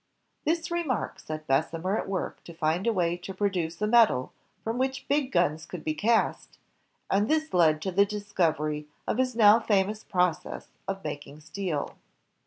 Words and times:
This 0.45 0.71
remark 0.71 1.19
set 1.19 1.45
Bessemer 1.45 1.95
at 1.95 2.09
work 2.09 2.43
to 2.45 2.55
find 2.55 2.87
a 2.87 2.91
way 2.91 3.15
to 3.17 3.35
produce 3.35 3.79
a 3.83 3.85
metal 3.85 4.33
from 4.63 4.79
which 4.79 5.07
big 5.07 5.31
guns 5.31 5.63
could 5.67 5.83
be 5.83 5.93
cast, 5.93 6.57
and 7.11 7.29
this 7.29 7.53
led 7.53 7.83
to 7.83 7.91
the 7.91 8.03
discovery 8.07 8.87
of 9.05 9.19
his 9.19 9.35
now 9.35 9.59
famous 9.59 10.03
process 10.03 10.69
of 10.87 11.03
making 11.03 11.41
steel. 11.41 11.97